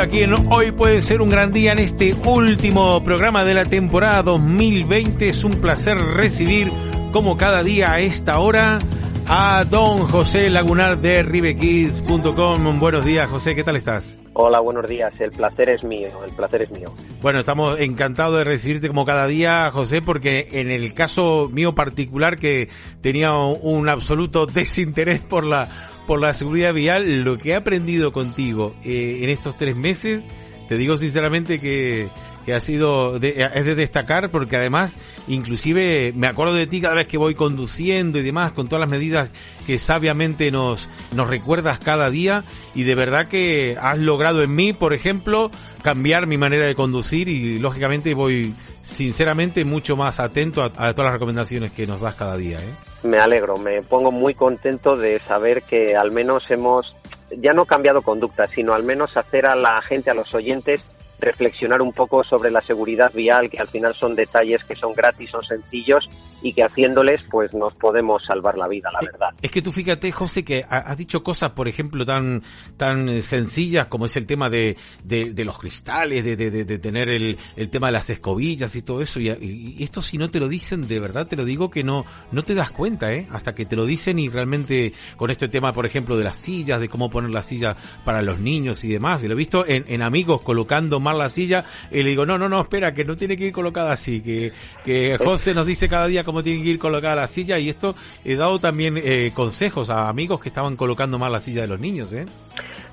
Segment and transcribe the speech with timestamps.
[0.00, 4.22] aquí en Hoy puede ser un gran día en este último programa de la temporada
[4.22, 5.28] 2020.
[5.28, 6.70] Es un placer recibir
[7.12, 8.78] como cada día a esta hora
[9.26, 12.78] a don José Lagunar de ribekids.com.
[12.78, 14.20] Buenos días, José, ¿qué tal estás?
[14.34, 15.12] Hola, buenos días.
[15.20, 16.92] El placer es mío, el placer es mío.
[17.20, 22.38] Bueno, estamos encantados de recibirte como cada día, José, porque en el caso mío particular
[22.38, 22.68] que
[23.00, 28.74] tenía un absoluto desinterés por la por la seguridad vial, lo que he aprendido contigo
[28.82, 30.24] eh, en estos tres meses,
[30.66, 32.08] te digo sinceramente que
[32.52, 37.18] ha sido es de destacar porque además inclusive me acuerdo de ti cada vez que
[37.18, 39.30] voy conduciendo y demás con todas las medidas
[39.66, 42.44] que sabiamente nos nos recuerdas cada día
[42.74, 45.50] y de verdad que has logrado en mí por ejemplo
[45.82, 48.54] cambiar mi manera de conducir y lógicamente voy
[48.88, 52.74] sinceramente mucho más atento a, todas las recomendaciones que nos das cada día ¿eh?
[53.02, 56.96] me alegro me pongo muy contento de saber que al menos hemos
[57.36, 60.80] ya no cambiado conducta sino al menos hacer a la gente a los oyentes
[61.20, 65.30] reflexionar un poco sobre la seguridad vial, que al final son detalles que son gratis,
[65.30, 66.08] son sencillos
[66.40, 69.30] y que haciéndoles pues nos podemos salvar la vida, la verdad.
[69.42, 72.42] Es que tú fíjate, José, que has dicho cosas, por ejemplo, tan
[72.76, 77.38] tan eh, sencillas como es el tema de, de, los cristales, de, de, tener el,
[77.56, 79.18] el, tema de las escobillas y todo eso.
[79.20, 82.44] Y, esto si no te lo dicen, de verdad te lo digo que no no
[82.44, 83.26] te das cuenta, ¿eh?
[83.30, 86.80] Hasta que te lo dicen y realmente con este tema, por ejemplo, de las sillas,
[86.80, 89.24] de cómo poner la silla para los niños y demás.
[89.24, 92.48] Y lo he visto en, en amigos colocando la silla y le digo, no, no,
[92.48, 94.52] no, espera, que no tiene que ir colocada así, que,
[94.84, 97.94] que José nos dice cada día cómo tiene que ir colocada la silla y esto
[98.24, 101.80] he dado también eh, consejos a amigos que estaban colocando mal la silla de los
[101.80, 102.26] niños, ¿eh?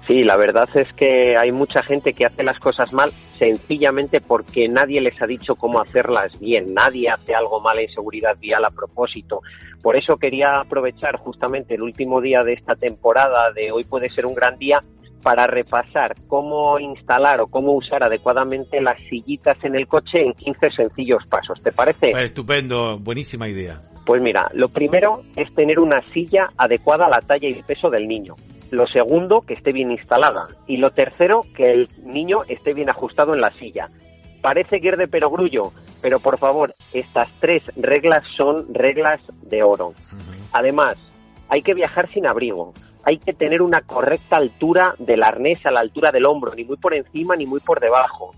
[0.07, 4.67] Sí, la verdad es que hay mucha gente que hace las cosas mal sencillamente porque
[4.67, 6.75] nadie les ha dicho cómo hacerlas bien.
[6.75, 9.41] Nadie hace algo mal en seguridad vial a propósito.
[9.81, 14.27] Por eso quería aprovechar justamente el último día de esta temporada de hoy puede ser
[14.27, 14.83] un gran día
[15.25, 20.69] para repasar cómo instalar o cómo usar adecuadamente las sillitas en el coche en 15
[20.69, 21.59] sencillos pasos.
[21.63, 22.11] ¿Te parece?
[22.11, 23.81] Pues estupendo, buenísima idea.
[24.05, 28.07] Pues mira, lo primero es tener una silla adecuada a la talla y peso del
[28.07, 28.35] niño.
[28.69, 30.47] Lo segundo, que esté bien instalada.
[30.67, 33.89] Y lo tercero, que el niño esté bien ajustado en la silla.
[34.43, 35.71] Parece que es de perogrullo,
[36.03, 39.95] pero por favor, estas tres reglas son reglas de oro.
[40.51, 40.97] Además,
[41.49, 45.79] hay que viajar sin abrigo hay que tener una correcta altura del arnés a la
[45.79, 48.33] altura del hombro, ni muy por encima ni muy por debajo.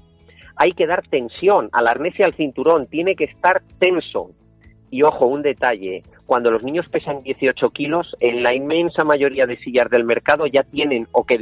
[0.57, 4.31] Hay que dar tensión al arnés y al cinturón, tiene que estar tenso.
[4.91, 9.57] Y ojo, un detalle, cuando los niños pesan 18 kilos, en la inmensa mayoría de
[9.57, 11.39] sillas del mercado ya tienen o que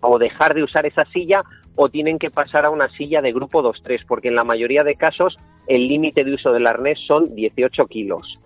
[0.00, 1.42] o dejar de usar esa silla
[1.76, 4.96] o tienen que pasar a una silla de grupo 2-3, porque en la mayoría de
[4.96, 8.38] casos el límite de uso del arnés son 18 kilos.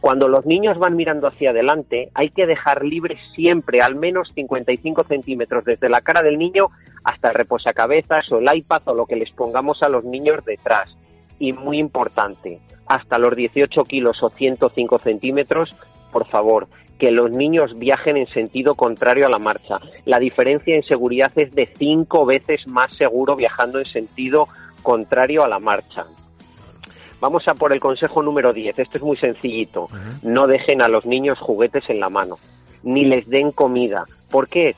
[0.00, 5.04] Cuando los niños van mirando hacia adelante, hay que dejar libre siempre al menos 55
[5.04, 6.70] centímetros desde la cara del niño
[7.04, 10.96] hasta el reposacabezas o el iPad o lo que les pongamos a los niños detrás.
[11.38, 15.70] Y muy importante, hasta los 18 kilos o 105 centímetros,
[16.10, 16.66] por favor,
[16.98, 19.80] que los niños viajen en sentido contrario a la marcha.
[20.06, 24.48] La diferencia en seguridad es de cinco veces más seguro viajando en sentido
[24.82, 26.06] contrario a la marcha.
[27.20, 28.78] Vamos a por el consejo número 10.
[28.78, 29.88] Esto es muy sencillito.
[30.22, 32.38] No dejen a los niños juguetes en la mano,
[32.82, 34.04] ni les den comida.
[34.30, 34.74] ¿Por qué?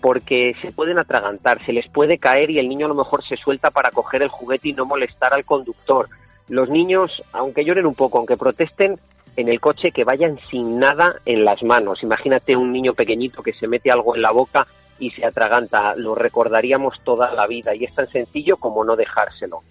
[0.00, 3.36] Porque se pueden atragantar, se les puede caer y el niño a lo mejor se
[3.36, 6.08] suelta para coger el juguete y no molestar al conductor.
[6.48, 8.98] Los niños, aunque lloren un poco, aunque protesten,
[9.36, 12.02] en el coche que vayan sin nada en las manos.
[12.02, 14.66] Imagínate un niño pequeñito que se mete algo en la boca
[14.98, 15.94] y se atraganta.
[15.96, 19.62] Lo recordaríamos toda la vida y es tan sencillo como no dejárselo.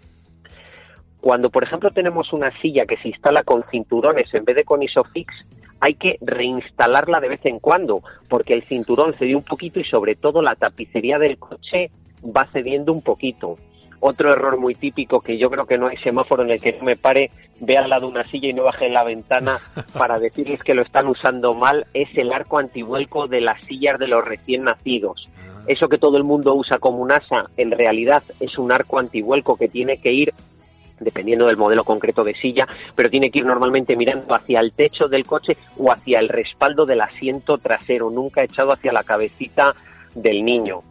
[1.24, 4.84] Cuando, por ejemplo, tenemos una silla que se instala con cinturones en vez de con
[4.84, 5.34] isofix,
[5.80, 10.16] hay que reinstalarla de vez en cuando, porque el cinturón cede un poquito y sobre
[10.16, 11.92] todo la tapicería del coche
[12.26, 13.56] va cediendo un poquito.
[14.02, 16.84] Otro error muy típico que yo creo que no hay semáforo en el que no
[16.84, 17.32] me pare,
[17.62, 19.60] ve al lado de una silla y no baje la ventana
[19.98, 24.10] para decirles que lo están usando mal, es el arco antivuelco de las sillas de
[24.10, 25.30] los recién nacidos.
[25.38, 25.64] Ah.
[25.68, 29.56] Eso que todo el mundo usa como un asa, en realidad es un arco antivuelco
[29.56, 30.34] que tiene que ir
[31.04, 35.08] dependiendo del modelo concreto de silla, pero tiene que ir normalmente mirando hacia el techo
[35.08, 39.76] del coche o hacia el respaldo del asiento trasero, nunca echado hacia la cabecita
[40.16, 40.82] del niño.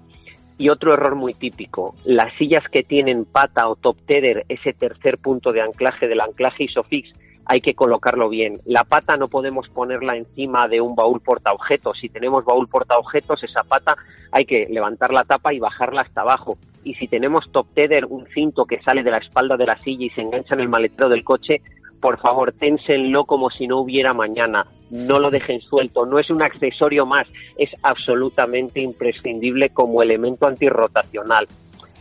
[0.58, 5.18] Y otro error muy típico, las sillas que tienen pata o top tether, ese tercer
[5.18, 7.12] punto de anclaje del anclaje isofix,
[7.44, 8.60] hay que colocarlo bien.
[8.64, 11.98] La pata no podemos ponerla encima de un baúl portaobjetos.
[11.98, 13.96] Si tenemos baúl portaobjetos, esa pata
[14.30, 16.56] hay que levantar la tapa y bajarla hasta abajo.
[16.84, 20.06] Y si tenemos top tether, un cinto que sale de la espalda de la silla
[20.06, 21.60] y se engancha en el maletero del coche,
[22.00, 24.66] por favor, ténsenlo como si no hubiera mañana.
[24.90, 26.04] No lo dejen suelto.
[26.04, 27.28] No es un accesorio más.
[27.56, 31.46] Es absolutamente imprescindible como elemento antirrotacional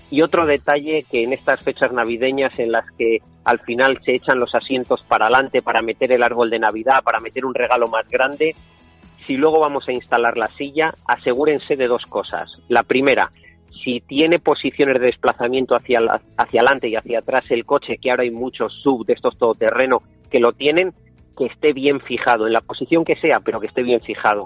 [0.09, 4.39] Y otro detalle que en estas fechas navideñas en las que al final se echan
[4.39, 8.07] los asientos para adelante para meter el árbol de Navidad, para meter un regalo más
[8.09, 8.55] grande,
[9.25, 12.51] si luego vamos a instalar la silla, asegúrense de dos cosas.
[12.67, 13.31] La primera,
[13.83, 15.99] si tiene posiciones de desplazamiento hacia,
[16.37, 20.01] hacia adelante y hacia atrás el coche, que ahora hay muchos sub de estos todoterreno
[20.29, 20.93] que lo tienen,
[21.37, 24.45] que esté bien fijado, en la posición que sea, pero que esté bien fijado.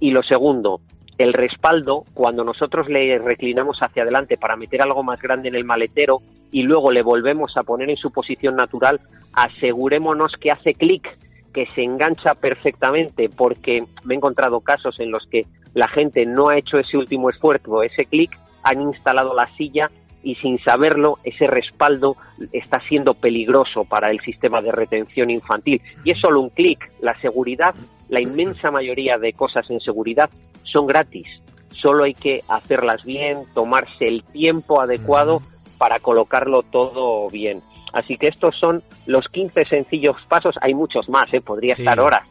[0.00, 0.80] Y lo segundo,
[1.18, 5.64] el respaldo, cuando nosotros le reclinamos hacia adelante para meter algo más grande en el
[5.64, 6.18] maletero
[6.50, 9.00] y luego le volvemos a poner en su posición natural,
[9.32, 11.08] asegurémonos que hace clic,
[11.52, 16.48] que se engancha perfectamente, porque me he encontrado casos en los que la gente no
[16.48, 19.90] ha hecho ese último esfuerzo, ese clic, han instalado la silla
[20.22, 22.16] y sin saberlo ese respaldo
[22.52, 25.80] está siendo peligroso para el sistema de retención infantil.
[26.02, 26.90] Y es solo un clic.
[27.00, 27.74] La seguridad,
[28.08, 30.30] la inmensa mayoría de cosas en seguridad
[30.64, 31.26] son gratis.
[31.70, 35.42] Solo hay que hacerlas bien, tomarse el tiempo adecuado
[35.76, 37.62] para colocarlo todo bien.
[37.94, 40.56] Así que estos son los 15 sencillos pasos.
[40.60, 41.40] Hay muchos más, ¿eh?
[41.40, 42.22] podría estar horas.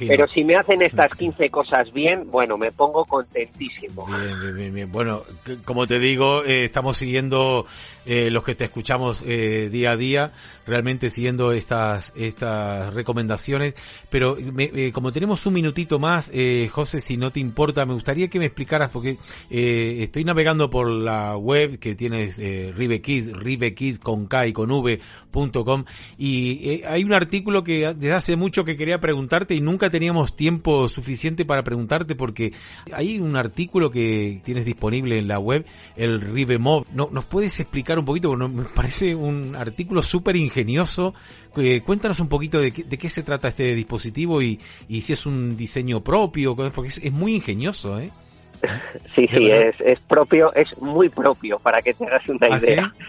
[0.00, 4.04] Pero si me hacen estas 15 cosas bien, bueno, me pongo contentísimo.
[4.06, 4.92] Bien, bien, bien.
[4.92, 5.22] Bueno,
[5.64, 7.66] como te digo, eh, estamos siguiendo
[8.10, 10.32] eh, los que te escuchamos eh, día a día,
[10.66, 13.74] realmente siguiendo estas estas recomendaciones.
[14.10, 18.26] Pero eh, como tenemos un minutito más, eh, José, si no te importa, me gustaría
[18.26, 19.16] que me explicaras, porque
[19.48, 25.84] estoy navegando por la web que tienes eh, Ribekids, Ribekids con K y con V.com,
[26.18, 30.88] y hay un artículo que desde hace mucho que quería preguntarte y nunca teníamos tiempo
[30.88, 32.54] suficiente para preguntarte, porque
[32.92, 35.64] hay un artículo que tienes disponible en la web,
[35.94, 36.86] el Ribemob.
[36.92, 37.99] ¿No, ¿Nos puedes explicar?
[38.00, 41.14] Un poquito, me parece un artículo súper ingenioso.
[41.56, 45.26] Eh, cuéntanos un poquito de, de, qué se trata este dispositivo y, y si es
[45.26, 48.10] un diseño propio, porque es, es muy ingenioso, ¿eh?
[49.14, 52.92] Sí, sí, es, es, propio, es muy propio, para que te hagas una ¿Ah, idea.
[52.96, 53.04] Sí?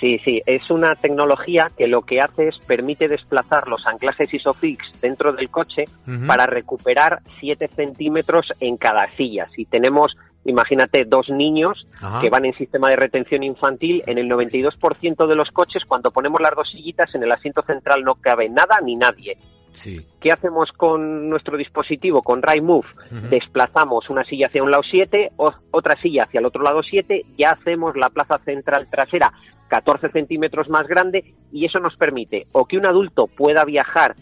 [0.00, 5.00] sí, sí, es una tecnología que lo que hace es permite desplazar los anclajes ISOFIX
[5.00, 6.26] dentro del coche uh -huh.
[6.26, 9.46] para recuperar 7 centímetros en cada silla.
[9.54, 12.20] Si tenemos imagínate dos niños Ajá.
[12.20, 16.40] que van en sistema de retención infantil, en el 92% de los coches, cuando ponemos
[16.40, 19.36] las dos sillitas, en el asiento central no cabe nada ni nadie.
[19.72, 20.04] Sí.
[20.20, 22.86] ¿Qué hacemos con nuestro dispositivo, con RideMove?
[22.88, 23.28] Uh -huh.
[23.28, 25.32] Desplazamos una silla hacia un lado 7,
[25.70, 29.32] otra silla hacia el otro lado 7, ya hacemos la plaza central trasera
[29.68, 34.16] 14 centímetros más grande y eso nos permite o que un adulto pueda viajar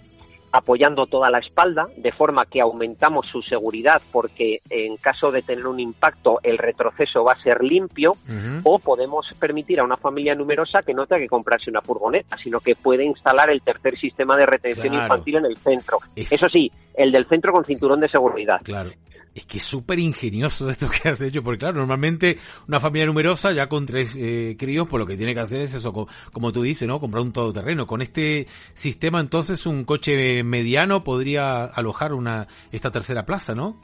[0.53, 5.67] apoyando toda la espalda, de forma que aumentamos su seguridad porque en caso de tener
[5.67, 8.61] un impacto el retroceso va a ser limpio, uh -huh.
[8.65, 12.61] o podemos permitir a una familia numerosa que no tenga que comprarse una furgoneta, sino
[12.61, 15.05] que puede instalar el tercer sistema de retención claro.
[15.05, 15.99] infantil en el centro.
[16.15, 16.33] Es...
[16.33, 18.61] Eso sí, el del centro con cinturón de seguridad.
[18.62, 18.91] Claro
[19.35, 23.53] es que es súper ingenioso esto que has hecho, porque claro, normalmente una familia numerosa
[23.53, 26.53] ya con tres eh, críos, pues lo que tiene que hacer es eso, como, como
[26.53, 27.01] tú dices, ¿no?
[27.01, 27.87] Comprar un todoterreno.
[27.87, 33.77] Con este sistema, entonces, un coche mediano podría alojar una esta tercera plaza, ¿no?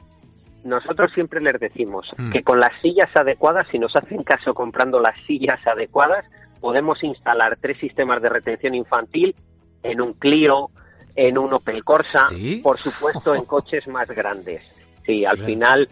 [0.63, 2.31] Nosotros siempre les decimos mm.
[2.31, 6.25] que con las sillas adecuadas, si nos hacen caso comprando las sillas adecuadas,
[6.59, 9.35] podemos instalar tres sistemas de retención infantil
[9.83, 10.71] en un Clio,
[11.15, 12.61] en un Opel Corsa, ¿Sí?
[12.63, 14.63] por supuesto en coches más grandes.
[15.05, 15.45] Sí, al claro.
[15.45, 15.89] final,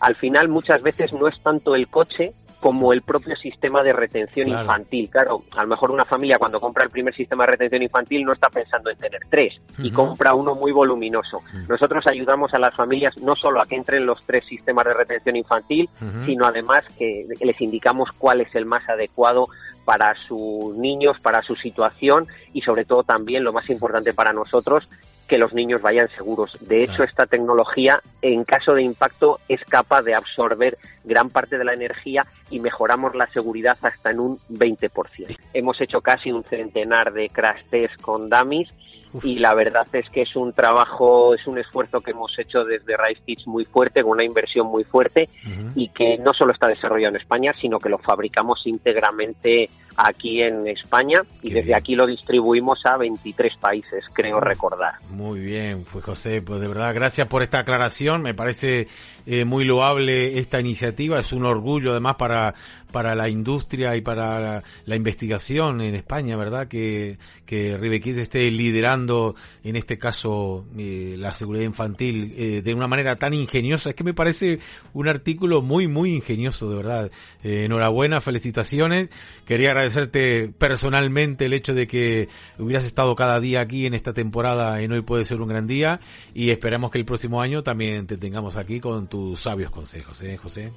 [0.00, 2.32] al final muchas veces no es tanto el coche
[2.62, 4.62] como el propio sistema de retención claro.
[4.62, 5.10] infantil.
[5.10, 8.32] Claro, a lo mejor una familia cuando compra el primer sistema de retención infantil no
[8.32, 9.86] está pensando en tener tres uh -huh.
[9.86, 11.38] y compra uno muy voluminoso.
[11.38, 11.68] Uh -huh.
[11.68, 15.34] Nosotros ayudamos a las familias no solo a que entren los tres sistemas de retención
[15.34, 16.24] infantil, uh -huh.
[16.24, 19.48] sino además que les indicamos cuál es el más adecuado
[19.84, 24.88] para sus niños, para su situación y sobre todo también lo más importante para nosotros
[25.32, 26.58] que los niños vayan seguros.
[26.60, 31.64] De hecho, esta tecnología, en caso de impacto, es capaz de absorber gran parte de
[31.64, 35.34] la energía y mejoramos la seguridad hasta en un 20%.
[35.54, 38.68] Hemos hecho casi un centenar de crash tests con dummies
[39.14, 39.24] Uf.
[39.24, 42.94] y la verdad es que es un trabajo, es un esfuerzo que hemos hecho desde
[42.98, 45.72] Rise Kids muy fuerte, con una inversión muy fuerte uh -huh.
[45.76, 50.66] y que no solo está desarrollado en España, sino que lo fabricamos íntegramente aquí en
[50.68, 51.76] España y Qué desde bien.
[51.76, 54.94] aquí lo distribuimos a 23 países, creo recordar.
[55.10, 58.88] Muy bien, pues José, pues de verdad gracias por esta aclaración, me parece
[59.26, 62.54] eh, muy loable esta iniciativa, es un orgullo además para
[62.92, 66.68] para la industria y para la, la investigación en España, ¿verdad?
[66.68, 67.74] Que, que
[68.20, 69.34] esté liderando,
[69.64, 73.90] en este caso, eh, la seguridad infantil eh, de una manera tan ingeniosa.
[73.90, 74.60] Es que me parece
[74.92, 77.10] un artículo muy, muy ingenioso, de verdad.
[77.42, 79.08] Eh, enhorabuena, felicitaciones.
[79.46, 84.80] Quería agradecerte personalmente el hecho de que hubieras estado cada día aquí en esta temporada
[84.80, 85.98] en Hoy Puede Ser un Gran Día
[86.34, 90.36] y esperamos que el próximo año también te tengamos aquí con tus sabios consejos, ¿eh,
[90.36, 90.72] José?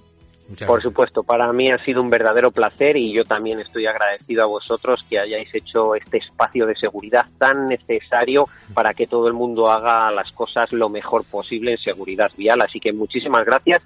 [0.67, 4.47] Por supuesto, para mí ha sido un verdadero placer y yo también estoy agradecido a
[4.47, 9.71] vosotros que hayáis hecho este espacio de seguridad tan necesario para que todo el mundo
[9.71, 12.61] haga las cosas lo mejor posible en seguridad vial.
[12.61, 13.81] Así que muchísimas gracias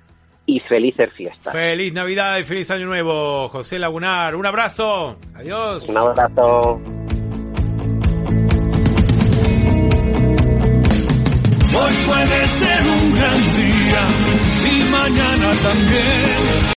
[0.49, 1.53] y felices fiestas.
[1.53, 4.35] Feliz Navidad y feliz Año Nuevo, José Lagunar.
[4.35, 5.15] Un abrazo.
[5.35, 5.87] Adiós.
[5.89, 6.81] Un abrazo.
[11.71, 14.01] Hoy puede ser un gran día
[14.71, 16.78] y mañana también